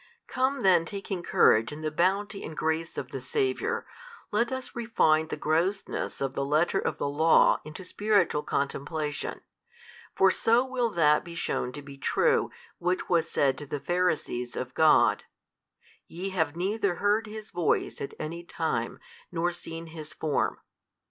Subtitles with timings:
[0.25, 3.85] Come then taking courage in the bounty and grace of the Saviour,
[4.31, 9.41] let us refine the grossness of the letter of the law into spiritual contemplation:
[10.15, 14.55] for so will that be shewn to be true which was said to the Pharisees
[14.55, 15.25] of God;
[16.07, 18.99] Ye have neither heard His Voice at any time
[19.31, 20.57] nor seen His Form.